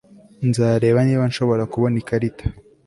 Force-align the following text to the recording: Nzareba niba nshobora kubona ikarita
Nzareba 0.49 0.99
niba 1.07 1.23
nshobora 1.29 1.63
kubona 1.71 1.95
ikarita 2.01 2.45